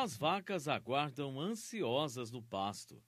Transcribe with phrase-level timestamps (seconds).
[0.00, 3.02] As vacas aguardam ansiosas no pasto.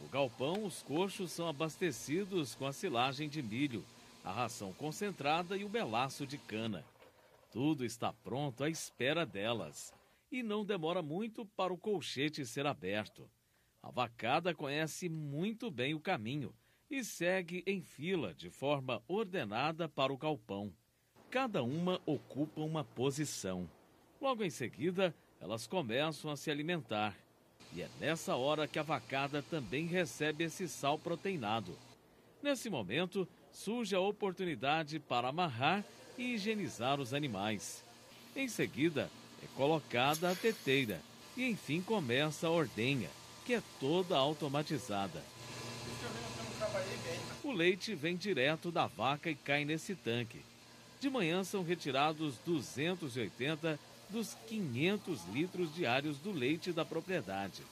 [0.00, 3.84] No galpão, os coxos são abastecidos com a silagem de milho,
[4.22, 6.84] a ração concentrada e o melaço de cana.
[7.50, 9.92] Tudo está pronto à espera delas.
[10.30, 13.28] E não demora muito para o colchete ser aberto.
[13.82, 16.54] A vacada conhece muito bem o caminho
[16.88, 20.72] e segue em fila de forma ordenada para o galpão.
[21.28, 23.68] Cada uma ocupa uma posição.
[24.20, 25.12] Logo em seguida,
[25.46, 27.14] elas começam a se alimentar.
[27.72, 31.78] E é nessa hora que a vacada também recebe esse sal proteinado.
[32.42, 35.84] Nesse momento, surge a oportunidade para amarrar
[36.18, 37.84] e higienizar os animais.
[38.34, 39.08] Em seguida,
[39.40, 41.00] é colocada a teteira
[41.36, 43.08] e enfim começa a ordenha,
[43.44, 45.22] que é toda automatizada.
[47.44, 50.40] O leite vem direto da vaca e cai nesse tanque.
[50.98, 53.78] De manhã são retirados 280
[54.08, 57.62] dos 500 litros diários do leite da propriedade.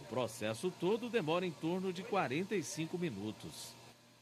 [0.00, 3.74] O processo todo demora em torno de 45 minutos.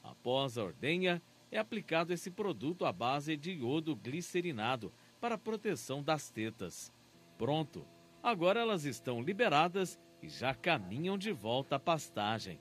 [0.02, 6.30] Após a ordenha, é aplicado esse produto à base de iodo glicerinado para proteção das
[6.30, 6.92] tetas.
[7.38, 7.84] Pronto!
[8.22, 12.60] Agora elas estão liberadas e já caminham de volta à pastagem.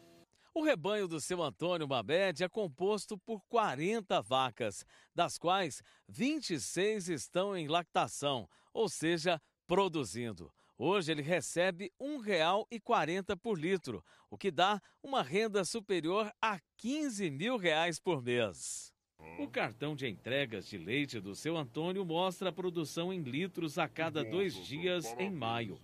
[0.53, 7.57] O rebanho do seu Antônio Mabed é composto por 40 vacas, das quais 26 estão
[7.57, 10.51] em lactação, ou seja, produzindo.
[10.77, 17.31] Hoje ele recebe R$ 1,40 por litro, o que dá uma renda superior a 15
[17.31, 18.93] mil reais por mês.
[19.39, 23.87] O cartão de entregas de leite do seu Antônio mostra a produção em litros a
[23.87, 25.79] cada dois dias em maio.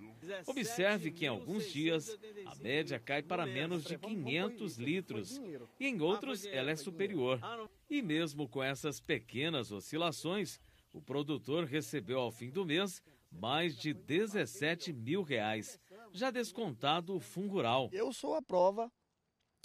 [0.46, 5.42] Observe que em alguns dias a média cai para menos de 500 litros
[5.80, 7.40] e em outros ela é superior.
[7.90, 10.60] E mesmo com essas pequenas oscilações,
[10.94, 15.80] o produtor recebeu ao fim do mês mais de 17 mil reais,
[16.12, 17.90] já descontado o fungural.
[17.94, 18.92] Eu sou a prova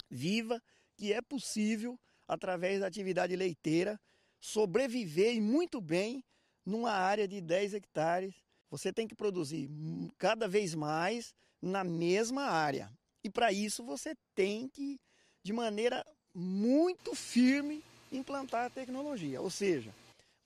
[0.09, 0.61] viva
[0.95, 3.99] que é possível através da atividade leiteira,
[4.39, 6.23] sobreviver e muito bem
[6.65, 8.33] numa área de 10 hectares.
[8.69, 9.69] Você tem que produzir
[10.17, 12.91] cada vez mais na mesma área.
[13.23, 14.99] E para isso você tem que,
[15.43, 19.41] de maneira muito firme, implantar a tecnologia.
[19.41, 19.93] Ou seja,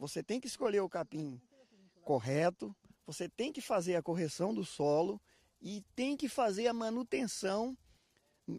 [0.01, 1.39] você tem que escolher o capim
[2.03, 2.75] correto,
[3.05, 5.21] você tem que fazer a correção do solo
[5.61, 7.77] e tem que fazer a manutenção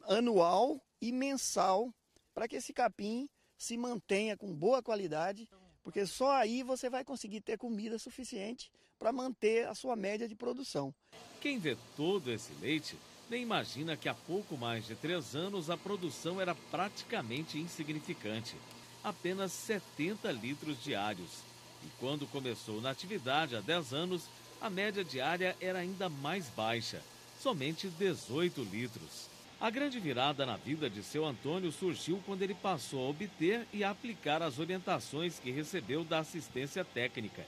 [0.04, 1.92] anual e mensal
[2.32, 5.48] para que esse capim se mantenha com boa qualidade,
[5.82, 10.36] porque só aí você vai conseguir ter comida suficiente para manter a sua média de
[10.36, 10.94] produção.
[11.40, 12.96] Quem vê todo esse leite
[13.28, 18.54] nem imagina que há pouco mais de três anos a produção era praticamente insignificante
[19.02, 21.42] apenas 70 litros diários.
[21.84, 24.22] E quando começou na atividade há 10 anos,
[24.60, 27.02] a média diária era ainda mais baixa,
[27.40, 29.28] somente 18 litros.
[29.60, 33.84] A grande virada na vida de seu Antônio surgiu quando ele passou a obter e
[33.84, 37.46] aplicar as orientações que recebeu da assistência técnica.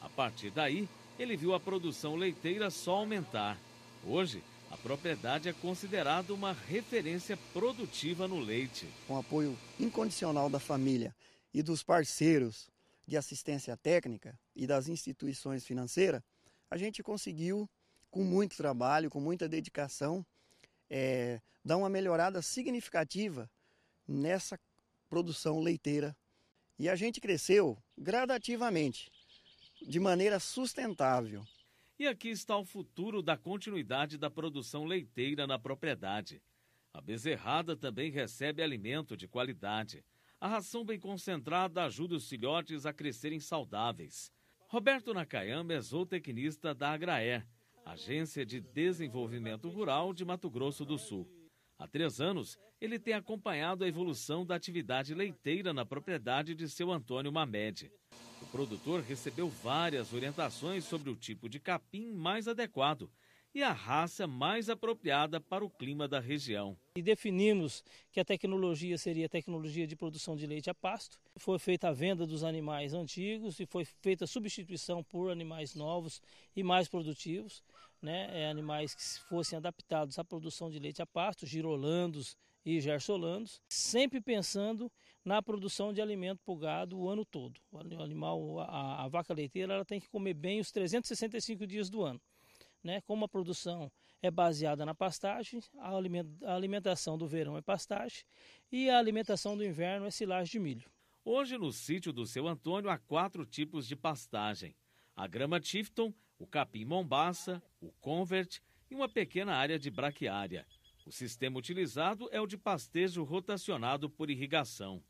[0.00, 3.56] A partir daí, ele viu a produção leiteira só aumentar.
[4.04, 8.88] Hoje, a propriedade é considerada uma referência produtiva no leite.
[9.06, 11.14] Com apoio incondicional da família
[11.54, 12.68] e dos parceiros
[13.06, 16.22] de assistência técnica e das instituições financeiras,
[16.70, 17.68] a gente conseguiu,
[18.10, 20.26] com muito trabalho, com muita dedicação,
[20.90, 23.48] é, dar uma melhorada significativa
[24.06, 24.58] nessa
[25.08, 26.16] produção leiteira.
[26.78, 29.10] E a gente cresceu gradativamente,
[29.80, 31.46] de maneira sustentável.
[31.98, 36.42] E aqui está o futuro da continuidade da produção leiteira na propriedade.
[36.92, 40.04] A bezerrada também recebe alimento de qualidade.
[40.38, 44.30] A ração bem concentrada ajuda os filhotes a crescerem saudáveis.
[44.68, 47.46] Roberto Nakayama é zootecnista da Agraer,
[47.82, 51.26] Agência de Desenvolvimento Rural de Mato Grosso do Sul.
[51.78, 56.92] Há três anos, ele tem acompanhado a evolução da atividade leiteira na propriedade de seu
[56.92, 57.90] Antônio Mamed.
[58.46, 63.10] O produtor recebeu várias orientações sobre o tipo de capim mais adequado
[63.52, 66.76] e a raça mais apropriada para o clima da região.
[66.94, 67.82] E definimos
[68.12, 71.18] que a tecnologia seria a tecnologia de produção de leite a pasto.
[71.36, 76.22] Foi feita a venda dos animais antigos e foi feita a substituição por animais novos
[76.54, 77.64] e mais produtivos,
[78.00, 78.28] né?
[78.42, 84.20] É, animais que fossem adaptados à produção de leite a pasto, girolandos e gersolandos, sempre
[84.20, 84.92] pensando
[85.24, 87.58] na produção de alimento para o gado o ano todo.
[87.70, 92.02] O animal, a, a vaca leiteira, ela tem que comer bem os 365 dias do
[92.02, 92.20] ano
[92.86, 93.00] né?
[93.02, 93.90] Como a produção
[94.22, 98.22] é baseada na pastagem, a alimentação do verão é pastagem
[98.70, 100.90] e a alimentação do inverno é silagem de milho.
[101.24, 104.74] Hoje no sítio do seu Antônio há quatro tipos de pastagem:
[105.14, 110.64] a grama Tifton, o capim mombaça, o convert e uma pequena área de braquiária.
[111.06, 115.00] O sistema utilizado é o de pastejo rotacionado por irrigação.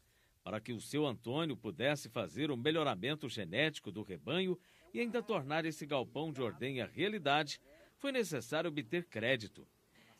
[0.44, 4.58] Para que o seu Antônio pudesse fazer o melhoramento genético do rebanho
[4.93, 7.58] e ainda tornar esse galpão de ordenha realidade,
[7.96, 9.66] foi necessário obter crédito.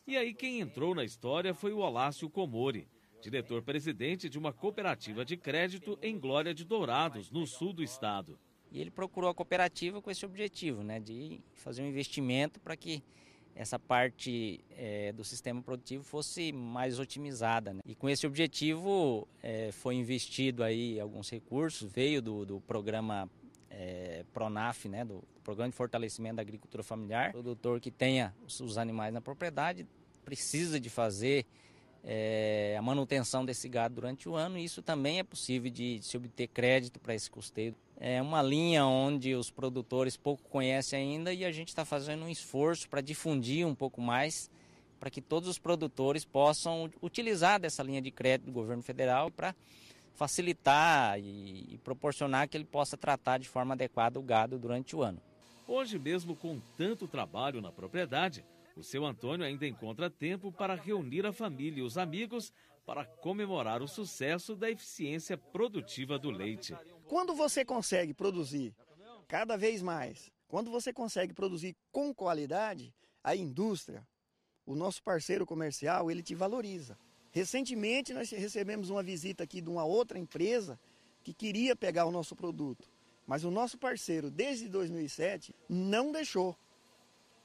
[0.07, 2.89] E aí quem entrou na história foi o Olácio Comori,
[3.21, 8.39] diretor-presidente de uma cooperativa de crédito em Glória de Dourados, no sul do estado.
[8.71, 13.03] E ele procurou a cooperativa com esse objetivo, né, de fazer um investimento para que
[13.57, 17.73] essa parte é, do sistema produtivo fosse mais otimizada.
[17.73, 17.81] Né?
[17.85, 23.27] E com esse objetivo é, foi investido aí alguns recursos, veio do, do programa
[23.69, 27.29] é, Pronaf, né, do Programa de Fortalecimento da Agricultura Familiar.
[27.29, 29.87] O produtor que tenha os animais na propriedade
[30.23, 31.45] precisa de fazer
[32.03, 36.05] é, a manutenção desse gado durante o ano e isso também é possível de, de
[36.05, 37.75] se obter crédito para esse custeio.
[37.99, 42.29] É uma linha onde os produtores pouco conhecem ainda e a gente está fazendo um
[42.29, 44.51] esforço para difundir um pouco mais
[44.99, 49.55] para que todos os produtores possam utilizar dessa linha de crédito do governo federal para
[50.13, 55.03] facilitar e, e proporcionar que ele possa tratar de forma adequada o gado durante o
[55.03, 55.21] ano.
[55.67, 58.43] Hoje mesmo, com tanto trabalho na propriedade,
[58.75, 62.53] o seu Antônio ainda encontra tempo para reunir a família e os amigos
[62.85, 66.75] para comemorar o sucesso da eficiência produtiva do leite.
[67.07, 68.73] Quando você consegue produzir
[69.27, 72.93] cada vez mais, quando você consegue produzir com qualidade,
[73.23, 74.05] a indústria,
[74.65, 76.97] o nosso parceiro comercial, ele te valoriza.
[77.31, 80.79] Recentemente nós recebemos uma visita aqui de uma outra empresa
[81.23, 82.89] que queria pegar o nosso produto,
[83.25, 86.57] mas o nosso parceiro, desde 2007, não deixou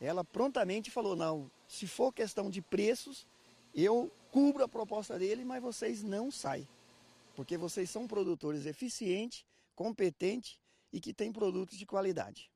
[0.02, 3.24] ela prontamente falou: não, se for questão de preços,
[3.72, 6.68] eu cubro a proposta dele, mas vocês não saem.
[7.36, 9.46] Porque vocês são produtores eficientes,
[9.82, 10.60] competentes
[10.92, 12.48] e que têm produtos de qualidade.